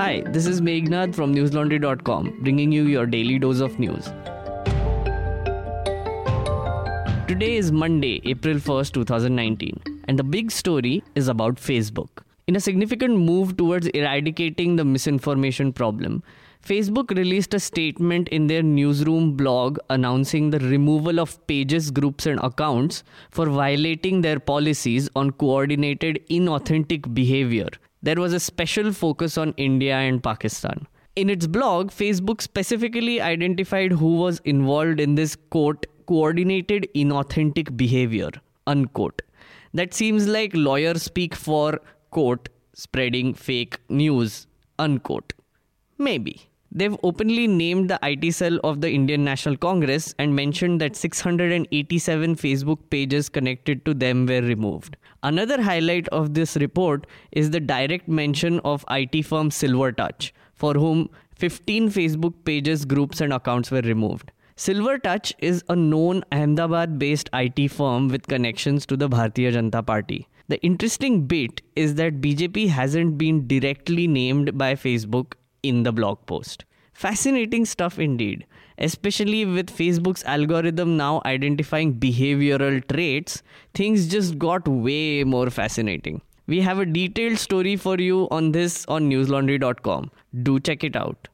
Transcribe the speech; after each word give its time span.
Hi, 0.00 0.22
this 0.34 0.46
is 0.46 0.62
Meghnad 0.62 1.14
from 1.14 1.34
newslaundry.com, 1.34 2.38
bringing 2.40 2.72
you 2.72 2.84
your 2.84 3.04
daily 3.04 3.38
dose 3.38 3.60
of 3.60 3.78
news. 3.78 4.06
Today 7.28 7.56
is 7.56 7.70
Monday, 7.70 8.22
April 8.24 8.54
1st, 8.54 8.94
2019, 8.94 9.78
and 10.08 10.18
the 10.18 10.24
big 10.24 10.50
story 10.50 11.04
is 11.16 11.28
about 11.28 11.56
Facebook. 11.56 12.08
In 12.46 12.56
a 12.56 12.60
significant 12.60 13.18
move 13.18 13.58
towards 13.58 13.88
eradicating 13.88 14.76
the 14.76 14.86
misinformation 14.86 15.70
problem, 15.70 16.22
Facebook 16.64 17.10
released 17.10 17.52
a 17.52 17.60
statement 17.60 18.28
in 18.28 18.46
their 18.46 18.62
newsroom 18.62 19.36
blog 19.36 19.78
announcing 19.90 20.48
the 20.48 20.60
removal 20.60 21.20
of 21.20 21.46
pages, 21.46 21.90
groups, 21.90 22.24
and 22.24 22.40
accounts 22.42 23.04
for 23.30 23.50
violating 23.50 24.22
their 24.22 24.40
policies 24.40 25.10
on 25.14 25.30
coordinated 25.32 26.24
inauthentic 26.30 27.12
behavior. 27.12 27.68
There 28.02 28.16
was 28.16 28.32
a 28.32 28.40
special 28.40 28.92
focus 28.92 29.36
on 29.36 29.54
India 29.56 29.94
and 29.94 30.22
Pakistan. 30.22 30.86
In 31.16 31.28
its 31.28 31.46
blog, 31.46 31.90
Facebook 31.90 32.40
specifically 32.40 33.20
identified 33.20 33.92
who 33.92 34.16
was 34.16 34.40
involved 34.44 35.00
in 35.00 35.16
this 35.16 35.36
quote 35.50 35.86
coordinated 36.06 36.88
inauthentic 36.94 37.76
behavior 37.76 38.30
unquote. 38.66 39.22
That 39.74 39.94
seems 39.94 40.26
like 40.26 40.52
lawyers 40.54 41.02
speak 41.02 41.34
for 41.34 41.80
quote 42.10 42.48
spreading 42.74 43.34
fake 43.34 43.78
news 43.88 44.46
unquote. 44.78 45.32
Maybe. 45.98 46.49
They've 46.72 46.96
openly 47.02 47.48
named 47.48 47.90
the 47.90 47.98
IT 48.00 48.32
cell 48.32 48.60
of 48.62 48.80
the 48.80 48.92
Indian 48.92 49.24
National 49.24 49.56
Congress 49.56 50.14
and 50.20 50.36
mentioned 50.36 50.80
that 50.80 50.94
687 50.94 52.36
Facebook 52.36 52.78
pages 52.90 53.28
connected 53.28 53.84
to 53.84 53.92
them 53.92 54.24
were 54.24 54.40
removed. 54.40 54.96
Another 55.24 55.60
highlight 55.60 56.06
of 56.08 56.34
this 56.34 56.56
report 56.56 57.08
is 57.32 57.50
the 57.50 57.58
direct 57.58 58.06
mention 58.06 58.60
of 58.60 58.84
IT 58.88 59.26
firm 59.26 59.50
Silvertouch, 59.50 60.32
for 60.54 60.74
whom 60.74 61.10
15 61.34 61.90
Facebook 61.90 62.34
pages, 62.44 62.84
groups, 62.84 63.20
and 63.20 63.32
accounts 63.32 63.72
were 63.72 63.80
removed. 63.80 64.30
Silvertouch 64.56 65.32
is 65.38 65.64
a 65.68 65.74
known 65.74 66.22
Ahmedabad 66.30 67.00
based 67.00 67.28
IT 67.32 67.68
firm 67.72 68.06
with 68.06 68.28
connections 68.28 68.86
to 68.86 68.96
the 68.96 69.08
Bharatiya 69.08 69.54
Janata 69.54 69.84
Party. 69.84 70.28
The 70.46 70.60
interesting 70.62 71.26
bit 71.26 71.62
is 71.74 71.96
that 71.96 72.20
BJP 72.20 72.68
hasn't 72.68 73.18
been 73.18 73.48
directly 73.48 74.06
named 74.06 74.56
by 74.56 74.74
Facebook 74.74 75.32
in 75.62 75.82
the 75.82 75.92
blog 75.92 76.24
post. 76.26 76.64
Fascinating 76.92 77.64
stuff 77.64 77.98
indeed, 77.98 78.46
especially 78.78 79.44
with 79.44 79.68
Facebook's 79.68 80.24
algorithm 80.24 80.96
now 80.96 81.22
identifying 81.24 81.94
behavioral 81.94 82.86
traits, 82.88 83.42
things 83.74 84.06
just 84.06 84.38
got 84.38 84.68
way 84.68 85.24
more 85.24 85.48
fascinating. 85.50 86.20
We 86.46 86.60
have 86.60 86.78
a 86.78 86.84
detailed 86.84 87.38
story 87.38 87.76
for 87.76 87.96
you 87.98 88.28
on 88.30 88.52
this 88.52 88.84
on 88.86 89.08
newslaundry.com. 89.08 90.10
Do 90.42 90.60
check 90.60 90.84
it 90.84 90.96
out. 90.96 91.28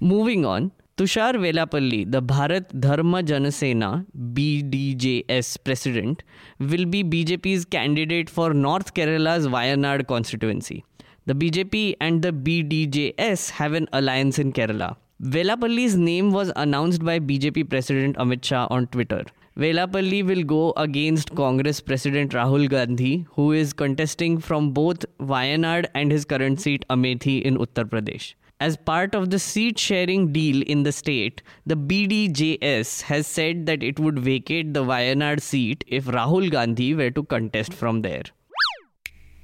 Moving 0.00 0.44
on, 0.44 0.72
Tushar 0.96 1.34
Vellappally, 1.34 2.10
the 2.10 2.20
Bharat 2.20 2.78
Dharma 2.78 3.22
Janasena 3.22 4.04
BDJS 4.34 5.56
president, 5.64 6.22
will 6.58 6.84
be 6.84 7.02
BJP's 7.02 7.64
candidate 7.64 8.28
for 8.28 8.52
North 8.52 8.92
Kerala's 8.92 9.46
Wayanad 9.46 10.06
constituency. 10.06 10.84
The 11.24 11.34
BJP 11.34 11.98
and 12.00 12.20
the 12.20 12.32
BDJS 12.32 13.50
have 13.50 13.74
an 13.74 13.88
alliance 13.92 14.40
in 14.40 14.52
Kerala. 14.52 14.96
Vellappally's 15.22 15.96
name 15.96 16.32
was 16.32 16.50
announced 16.56 17.04
by 17.04 17.20
BJP 17.20 17.70
President 17.70 18.16
Amit 18.16 18.44
Shah 18.44 18.66
on 18.70 18.88
Twitter. 18.88 19.22
Vellappally 19.56 20.26
will 20.26 20.42
go 20.42 20.72
against 20.76 21.32
Congress 21.36 21.80
President 21.80 22.32
Rahul 22.32 22.68
Gandhi, 22.68 23.24
who 23.34 23.52
is 23.52 23.72
contesting 23.72 24.40
from 24.40 24.72
both 24.72 25.04
Wayanad 25.20 25.86
and 25.94 26.10
his 26.10 26.24
current 26.24 26.60
seat 26.60 26.84
Amethi 26.90 27.40
in 27.42 27.56
Uttar 27.56 27.84
Pradesh. 27.84 28.34
As 28.58 28.76
part 28.76 29.14
of 29.14 29.30
the 29.30 29.38
seat 29.38 29.78
sharing 29.78 30.32
deal 30.32 30.60
in 30.62 30.82
the 30.82 30.90
state, 30.90 31.40
the 31.66 31.76
BDJS 31.76 33.02
has 33.02 33.28
said 33.28 33.66
that 33.66 33.84
it 33.84 34.00
would 34.00 34.18
vacate 34.18 34.74
the 34.74 34.82
Wayanad 34.82 35.40
seat 35.40 35.84
if 35.86 36.06
Rahul 36.06 36.50
Gandhi 36.50 36.96
were 36.96 37.12
to 37.12 37.22
contest 37.22 37.72
from 37.72 38.02
there. 38.02 38.24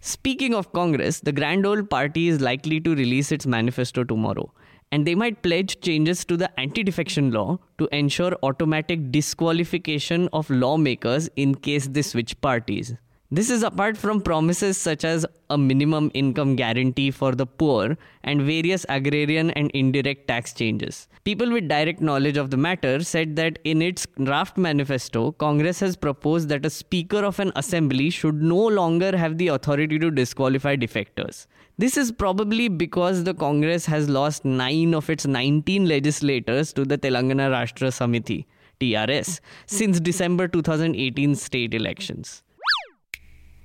Speaking 0.00 0.54
of 0.54 0.72
Congress, 0.72 1.20
the 1.20 1.32
grand 1.32 1.66
old 1.66 1.90
party 1.90 2.28
is 2.28 2.40
likely 2.40 2.80
to 2.80 2.94
release 2.94 3.32
its 3.32 3.46
manifesto 3.46 4.04
tomorrow, 4.04 4.52
and 4.92 5.06
they 5.06 5.14
might 5.14 5.42
pledge 5.42 5.80
changes 5.80 6.24
to 6.26 6.36
the 6.36 6.48
anti 6.58 6.82
defection 6.84 7.32
law 7.32 7.58
to 7.78 7.88
ensure 7.92 8.36
automatic 8.42 9.10
disqualification 9.10 10.28
of 10.32 10.48
lawmakers 10.50 11.28
in 11.36 11.54
case 11.54 11.88
they 11.88 12.02
switch 12.02 12.40
parties. 12.40 12.94
This 13.30 13.50
is 13.50 13.62
apart 13.62 13.98
from 13.98 14.22
promises 14.22 14.78
such 14.78 15.04
as 15.04 15.26
a 15.50 15.58
minimum 15.58 16.10
income 16.14 16.56
guarantee 16.56 17.10
for 17.10 17.34
the 17.34 17.44
poor 17.44 17.98
and 18.24 18.40
various 18.40 18.86
agrarian 18.88 19.50
and 19.50 19.70
indirect 19.72 20.28
tax 20.28 20.54
changes. 20.54 21.08
People 21.24 21.52
with 21.52 21.68
direct 21.68 22.00
knowledge 22.00 22.38
of 22.38 22.48
the 22.48 22.56
matter 22.56 23.04
said 23.04 23.36
that 23.36 23.58
in 23.64 23.82
its 23.82 24.06
draft 24.24 24.56
manifesto, 24.56 25.32
Congress 25.32 25.78
has 25.80 25.94
proposed 25.94 26.48
that 26.48 26.64
a 26.64 26.70
Speaker 26.70 27.18
of 27.18 27.38
an 27.38 27.52
assembly 27.54 28.08
should 28.08 28.40
no 28.40 28.66
longer 28.66 29.14
have 29.14 29.36
the 29.36 29.48
authority 29.48 29.98
to 29.98 30.10
disqualify 30.10 30.76
defectors. 30.76 31.46
This 31.76 31.98
is 31.98 32.10
probably 32.10 32.68
because 32.68 33.24
the 33.24 33.34
Congress 33.34 33.84
has 33.84 34.08
lost 34.08 34.46
9 34.46 34.94
of 34.94 35.10
its 35.10 35.26
19 35.26 35.86
legislators 35.86 36.72
to 36.72 36.86
the 36.86 36.96
Telangana 36.96 37.50
Rashtra 37.50 37.92
Samiti. 37.92 38.46
TRS 38.80 39.40
since 39.66 39.98
December 40.00 40.46
2018 40.48 41.34
state 41.34 41.74
elections. 41.74 42.42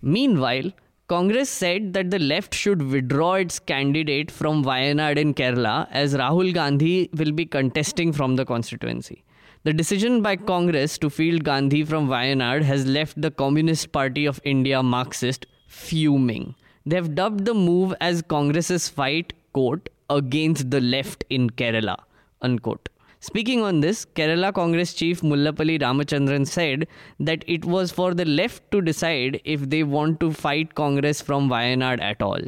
Meanwhile, 0.06 0.74
Congress 1.08 1.50
said 1.50 1.94
that 1.94 2.12
the 2.12 2.20
left 2.20 2.54
should 2.54 2.82
withdraw 2.82 3.36
its 3.36 3.58
candidate 3.58 4.30
from 4.30 4.66
Wayanad 4.66 5.18
in 5.18 5.34
Kerala 5.34 5.88
as 5.92 6.14
Rahul 6.14 6.54
Gandhi 6.54 7.10
will 7.14 7.32
be 7.32 7.46
contesting 7.46 8.12
from 8.12 8.36
the 8.36 8.46
constituency. 8.46 9.24
The 9.64 9.72
decision 9.72 10.22
by 10.22 10.36
Congress 10.36 10.98
to 10.98 11.10
field 11.10 11.46
Gandhi 11.46 11.86
from 11.86 12.10
Wayanad 12.10 12.64
has 12.64 12.86
left 12.86 13.22
the 13.22 13.32
Communist 13.32 13.94
Party 13.94 14.26
of 14.26 14.42
India 14.44 14.84
Marxist 14.84 15.46
fuming. 15.68 16.54
They 16.86 16.98
have 16.98 17.16
dubbed 17.16 17.46
the 17.46 17.54
move 17.54 17.94
as 18.02 18.22
Congress's 18.22 18.90
fight, 18.90 19.32
quote, 19.54 19.88
against 20.10 20.70
the 20.70 20.82
left 20.82 21.24
in 21.30 21.50
Kerala, 21.50 21.96
unquote. 22.42 22.90
Speaking 23.26 23.62
on 23.62 23.80
this, 23.80 24.04
Kerala 24.04 24.54
Congress 24.54 24.94
chief 24.94 25.22
Mullappally 25.22 25.80
Ramachandran 25.80 26.46
said 26.46 26.88
that 27.22 27.46
it 27.48 27.64
was 27.64 27.90
for 27.90 28.14
the 28.14 28.26
left 28.26 28.70
to 28.72 28.82
decide 28.82 29.40
if 29.46 29.62
they 29.70 29.84
want 29.84 30.20
to 30.20 30.34
fight 30.34 30.76
Congress 30.76 31.22
from 31.22 31.48
Wayanad 31.50 32.02
at 32.02 32.22
all. 32.22 32.42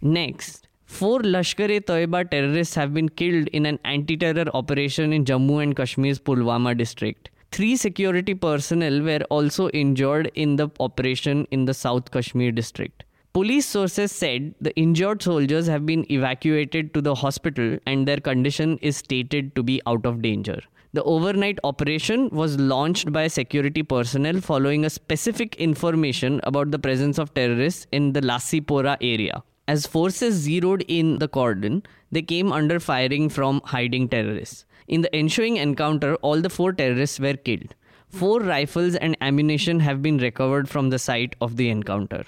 Next, 0.00 0.68
four 0.86 1.18
Lashkar-e-Toiba 1.18 2.30
terrorists 2.30 2.74
have 2.76 2.94
been 2.94 3.10
killed 3.10 3.48
in 3.48 3.66
an 3.66 3.78
anti-terror 3.84 4.46
operation 4.54 5.12
in 5.12 5.26
Jammu 5.26 5.62
and 5.62 5.76
Kashmir's 5.76 6.18
Pulwama 6.18 6.74
district. 6.74 7.28
Three 7.52 7.76
security 7.76 8.32
personnel 8.32 9.02
were 9.02 9.20
also 9.28 9.68
injured 9.68 10.30
in 10.34 10.56
the 10.56 10.70
operation 10.80 11.46
in 11.50 11.66
the 11.66 11.74
South 11.74 12.10
Kashmir 12.10 12.52
district. 12.52 13.04
Police 13.38 13.66
sources 13.66 14.10
said 14.10 14.52
the 14.60 14.74
injured 14.74 15.22
soldiers 15.22 15.68
have 15.68 15.86
been 15.86 16.04
evacuated 16.10 16.92
to 16.92 17.00
the 17.00 17.14
hospital 17.14 17.78
and 17.86 18.04
their 18.04 18.16
condition 18.16 18.78
is 18.78 18.96
stated 18.96 19.54
to 19.54 19.62
be 19.62 19.80
out 19.86 20.04
of 20.04 20.22
danger. 20.22 20.60
The 20.92 21.04
overnight 21.04 21.60
operation 21.62 22.30
was 22.30 22.58
launched 22.58 23.12
by 23.12 23.28
security 23.28 23.84
personnel 23.84 24.40
following 24.40 24.84
a 24.84 24.90
specific 24.90 25.54
information 25.54 26.40
about 26.42 26.72
the 26.72 26.80
presence 26.80 27.16
of 27.16 27.32
terrorists 27.32 27.86
in 27.92 28.12
the 28.12 28.22
Lassipora 28.22 28.96
area. 29.00 29.44
As 29.68 29.86
forces 29.86 30.34
zeroed 30.34 30.84
in 30.88 31.20
the 31.20 31.28
cordon, 31.28 31.84
they 32.10 32.22
came 32.22 32.50
under 32.50 32.80
firing 32.80 33.28
from 33.28 33.60
hiding 33.66 34.08
terrorists. 34.08 34.64
In 34.88 35.02
the 35.02 35.14
ensuing 35.14 35.58
encounter, 35.58 36.16
all 36.22 36.40
the 36.40 36.50
four 36.50 36.72
terrorists 36.72 37.20
were 37.20 37.34
killed. 37.34 37.76
Four 38.08 38.40
rifles 38.40 38.96
and 38.96 39.16
ammunition 39.20 39.78
have 39.78 40.02
been 40.02 40.18
recovered 40.18 40.68
from 40.68 40.90
the 40.90 40.98
site 40.98 41.36
of 41.40 41.56
the 41.56 41.68
encounter. 41.68 42.24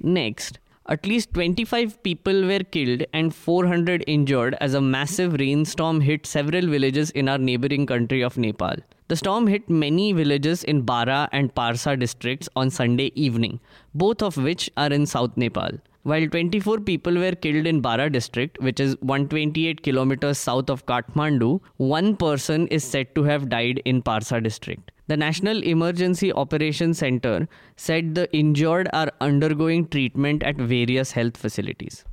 Next, 0.00 0.58
at 0.88 1.04
least 1.04 1.34
25 1.34 2.02
people 2.02 2.46
were 2.46 2.60
killed 2.60 3.02
and 3.12 3.34
400 3.34 4.04
injured 4.06 4.56
as 4.60 4.74
a 4.74 4.80
massive 4.80 5.34
rainstorm 5.34 6.00
hit 6.00 6.24
several 6.24 6.66
villages 6.66 7.10
in 7.10 7.28
our 7.28 7.36
neighboring 7.36 7.84
country 7.84 8.22
of 8.22 8.38
Nepal. 8.38 8.76
The 9.08 9.16
storm 9.16 9.46
hit 9.46 9.68
many 9.68 10.12
villages 10.12 10.64
in 10.64 10.82
Bara 10.82 11.28
and 11.32 11.54
Parsa 11.54 11.98
districts 11.98 12.48
on 12.56 12.70
Sunday 12.70 13.10
evening, 13.14 13.60
both 13.94 14.22
of 14.22 14.36
which 14.36 14.70
are 14.76 14.92
in 14.92 15.06
South 15.06 15.36
Nepal. 15.36 15.70
While 16.04 16.26
24 16.28 16.80
people 16.80 17.14
were 17.16 17.32
killed 17.32 17.66
in 17.66 17.80
Bara 17.80 18.08
district, 18.08 18.60
which 18.60 18.80
is 18.80 18.96
128 19.00 19.82
kilometers 19.82 20.38
south 20.38 20.70
of 20.70 20.86
Kathmandu, 20.86 21.60
one 21.76 22.16
person 22.16 22.66
is 22.68 22.84
said 22.84 23.14
to 23.14 23.24
have 23.24 23.50
died 23.50 23.82
in 23.84 24.02
Parsa 24.02 24.42
district. 24.42 24.90
The 25.08 25.16
National 25.16 25.62
Emergency 25.62 26.34
Operations 26.34 26.98
Center 26.98 27.48
said 27.76 28.14
the 28.14 28.30
injured 28.36 28.90
are 28.92 29.10
undergoing 29.22 29.88
treatment 29.88 30.42
at 30.42 30.56
various 30.56 31.12
health 31.12 31.34
facilities. 31.34 32.04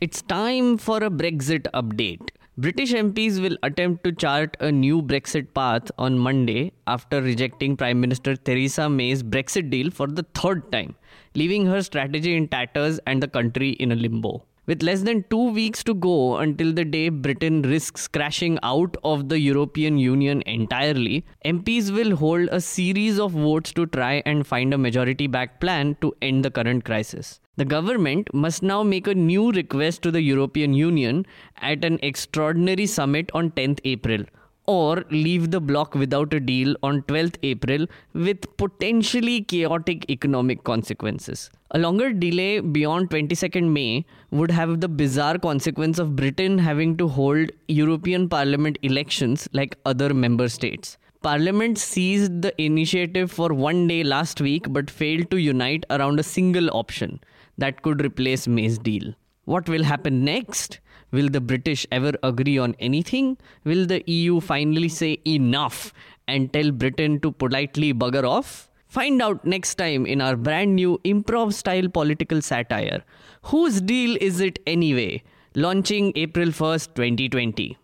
It's 0.00 0.22
time 0.22 0.78
for 0.78 0.98
a 0.98 1.10
Brexit 1.10 1.66
update. 1.74 2.30
British 2.56 2.92
MPs 2.92 3.42
will 3.42 3.56
attempt 3.64 4.04
to 4.04 4.12
chart 4.12 4.56
a 4.60 4.70
new 4.70 5.02
Brexit 5.02 5.52
path 5.54 5.90
on 5.98 6.20
Monday 6.20 6.70
after 6.86 7.20
rejecting 7.20 7.76
Prime 7.76 8.00
Minister 8.00 8.36
Theresa 8.36 8.88
May's 8.88 9.24
Brexit 9.24 9.68
deal 9.68 9.90
for 9.90 10.06
the 10.06 10.24
third 10.34 10.70
time, 10.70 10.94
leaving 11.34 11.66
her 11.66 11.82
strategy 11.82 12.36
in 12.36 12.46
tatters 12.46 13.00
and 13.08 13.20
the 13.20 13.26
country 13.26 13.70
in 13.70 13.90
a 13.90 13.96
limbo. 13.96 14.44
With 14.64 14.84
less 14.84 15.02
than 15.02 15.24
two 15.28 15.50
weeks 15.50 15.82
to 15.84 15.92
go 15.92 16.36
until 16.36 16.72
the 16.72 16.84
day 16.84 17.08
Britain 17.08 17.62
risks 17.62 18.06
crashing 18.06 18.60
out 18.62 18.96
of 19.02 19.28
the 19.28 19.40
European 19.40 19.98
Union 19.98 20.40
entirely, 20.46 21.24
MPs 21.44 21.90
will 21.90 22.14
hold 22.14 22.48
a 22.52 22.60
series 22.60 23.18
of 23.18 23.32
votes 23.32 23.72
to 23.72 23.86
try 23.86 24.22
and 24.24 24.46
find 24.46 24.72
a 24.72 24.78
majority 24.78 25.26
backed 25.26 25.60
plan 25.60 25.96
to 26.00 26.14
end 26.22 26.44
the 26.44 26.50
current 26.52 26.84
crisis. 26.84 27.40
The 27.56 27.64
government 27.64 28.32
must 28.32 28.62
now 28.62 28.84
make 28.84 29.08
a 29.08 29.16
new 29.16 29.50
request 29.50 30.02
to 30.02 30.12
the 30.12 30.22
European 30.22 30.74
Union 30.74 31.26
at 31.56 31.84
an 31.84 31.98
extraordinary 32.00 32.86
summit 32.86 33.30
on 33.34 33.50
10th 33.50 33.80
April 33.84 34.24
or 34.66 35.04
leave 35.10 35.50
the 35.50 35.60
bloc 35.60 35.94
without 35.94 36.32
a 36.32 36.40
deal 36.40 36.76
on 36.82 37.02
12th 37.02 37.36
April 37.42 37.86
with 38.14 38.56
potentially 38.56 39.42
chaotic 39.42 40.08
economic 40.10 40.62
consequences. 40.64 41.50
A 41.72 41.78
longer 41.78 42.12
delay 42.12 42.60
beyond 42.60 43.10
22nd 43.10 43.70
May 43.70 44.04
would 44.30 44.50
have 44.50 44.80
the 44.80 44.88
bizarre 44.88 45.38
consequence 45.38 45.98
of 45.98 46.14
Britain 46.16 46.58
having 46.58 46.96
to 46.98 47.08
hold 47.08 47.50
European 47.68 48.28
Parliament 48.28 48.78
elections 48.82 49.48
like 49.52 49.76
other 49.84 50.12
member 50.14 50.48
states. 50.48 50.98
Parliament 51.22 51.78
seized 51.78 52.42
the 52.42 52.52
initiative 52.60 53.30
for 53.30 53.54
one 53.54 53.86
day 53.86 54.02
last 54.02 54.40
week 54.40 54.66
but 54.68 54.90
failed 54.90 55.30
to 55.30 55.36
unite 55.38 55.86
around 55.90 56.18
a 56.18 56.22
single 56.22 56.68
option 56.72 57.20
that 57.58 57.82
could 57.82 58.04
replace 58.04 58.48
May's 58.48 58.78
deal. 58.78 59.14
What 59.44 59.68
will 59.68 59.84
happen 59.84 60.24
next? 60.24 60.80
Will 61.12 61.28
the 61.28 61.40
British 61.40 61.86
ever 61.92 62.12
agree 62.22 62.56
on 62.58 62.74
anything? 62.80 63.36
Will 63.64 63.86
the 63.86 64.02
EU 64.06 64.40
finally 64.40 64.88
say 64.88 65.18
enough 65.26 65.92
and 66.26 66.52
tell 66.52 66.70
Britain 66.70 67.20
to 67.20 67.30
politely 67.30 67.92
bugger 67.92 68.24
off? 68.26 68.70
Find 68.86 69.22
out 69.22 69.44
next 69.44 69.74
time 69.76 70.06
in 70.06 70.20
our 70.20 70.36
brand 70.36 70.74
new 70.74 70.98
improv 71.04 71.52
style 71.52 71.88
political 71.88 72.42
satire. 72.42 73.02
Whose 73.44 73.80
deal 73.80 74.16
is 74.20 74.40
it 74.40 74.58
anyway? 74.66 75.22
Launching 75.54 76.12
April 76.14 76.48
1st, 76.48 76.94
2020. 76.94 77.76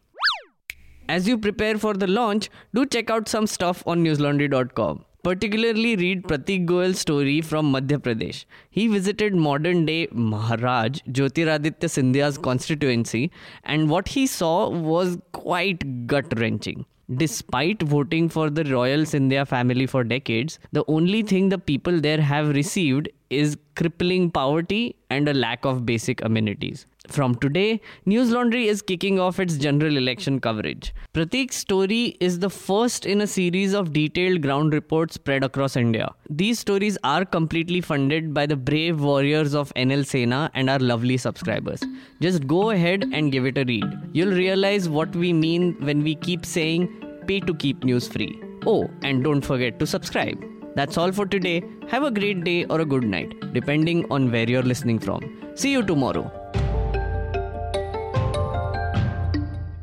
As 1.08 1.26
you 1.28 1.38
prepare 1.38 1.78
for 1.78 1.94
the 1.94 2.06
launch, 2.06 2.50
do 2.74 2.84
check 2.84 3.10
out 3.10 3.28
some 3.28 3.46
stuff 3.46 3.82
on 3.86 4.04
newslaundry.com. 4.04 5.04
Particularly 5.28 5.94
read 5.94 6.22
Prateek 6.22 6.64
Goyal's 6.64 7.00
story 7.00 7.42
from 7.42 7.70
Madhya 7.70 7.98
Pradesh. 7.98 8.46
He 8.70 8.88
visited 8.88 9.34
modern 9.34 9.84
day 9.84 10.08
Maharaj 10.10 11.00
Jyotiraditya 11.16 11.90
Scindia's 11.94 12.38
constituency, 12.38 13.30
and 13.62 13.90
what 13.90 14.08
he 14.08 14.26
saw 14.26 14.70
was 14.70 15.18
quite 15.32 16.06
gut 16.06 16.32
wrenching. 16.38 16.86
Despite 17.14 17.82
voting 17.82 18.30
for 18.30 18.48
the 18.48 18.64
royal 18.64 19.04
Scindia 19.04 19.46
family 19.46 19.84
for 19.84 20.02
decades, 20.02 20.58
the 20.72 20.84
only 20.88 21.20
thing 21.20 21.50
the 21.50 21.58
people 21.58 22.00
there 22.00 22.22
have 22.22 22.48
received 22.54 23.10
is 23.30 23.56
crippling 23.76 24.30
poverty 24.30 24.96
and 25.10 25.28
a 25.28 25.34
lack 25.34 25.64
of 25.64 25.84
basic 25.86 26.22
amenities. 26.24 26.86
From 27.08 27.34
today, 27.36 27.80
News 28.04 28.30
Laundry 28.30 28.68
is 28.68 28.82
kicking 28.82 29.18
off 29.18 29.40
its 29.40 29.56
general 29.56 29.96
election 29.96 30.40
coverage. 30.40 30.94
Prateek's 31.14 31.56
story 31.56 32.16
is 32.20 32.38
the 32.38 32.50
first 32.50 33.06
in 33.06 33.22
a 33.22 33.26
series 33.26 33.72
of 33.72 33.92
detailed 33.94 34.42
ground 34.42 34.74
reports 34.74 35.14
spread 35.14 35.42
across 35.42 35.76
India. 35.76 36.10
These 36.28 36.58
stories 36.58 36.98
are 37.04 37.24
completely 37.24 37.80
funded 37.80 38.34
by 38.34 38.44
the 38.44 38.56
brave 38.56 39.00
warriors 39.00 39.54
of 39.54 39.72
NL 39.74 40.04
Sena 40.04 40.50
and 40.54 40.68
our 40.68 40.78
lovely 40.78 41.16
subscribers. 41.16 41.82
Just 42.20 42.46
go 42.46 42.70
ahead 42.70 43.04
and 43.12 43.32
give 43.32 43.46
it 43.46 43.56
a 43.56 43.64
read. 43.64 43.86
You'll 44.12 44.34
realize 44.34 44.88
what 44.88 45.14
we 45.16 45.32
mean 45.32 45.76
when 45.80 46.02
we 46.02 46.14
keep 46.14 46.44
saying 46.44 46.88
pay 47.26 47.40
to 47.40 47.54
keep 47.54 47.84
news 47.84 48.06
free. 48.06 48.42
Oh, 48.66 48.90
and 49.02 49.24
don't 49.24 49.40
forget 49.40 49.78
to 49.78 49.86
subscribe. 49.86 50.57
That's 50.78 50.96
all 50.96 51.10
for 51.10 51.26
today. 51.26 51.64
Have 51.88 52.04
a 52.04 52.10
great 52.12 52.44
day 52.44 52.64
or 52.66 52.80
a 52.80 52.84
good 52.84 53.02
night, 53.02 53.32
depending 53.52 54.06
on 54.12 54.30
where 54.30 54.48
you're 54.48 54.62
listening 54.62 55.00
from. 55.00 55.24
See 55.56 55.72
you 55.72 55.82
tomorrow. 55.82 56.30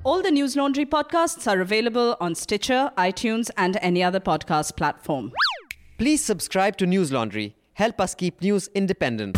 All 0.06 0.21
the 0.21 0.31
News 0.31 0.56
Laundry 0.56 0.86
podcasts 0.86 1.51
are 1.51 1.59
available 1.59 2.15
on 2.21 2.33
Stitcher, 2.33 2.92
iTunes, 2.97 3.51
and 3.57 3.77
any 3.81 4.03
other 4.03 4.21
podcast 4.21 4.77
platform. 4.77 5.33
Please 5.97 6.24
subscribe 6.24 6.77
to 6.77 6.86
News 6.86 7.12
Laundry. 7.12 7.57
Help 7.74 8.00
us 8.00 8.15
keep 8.15 8.41
news 8.41 8.69
independent. 8.74 9.38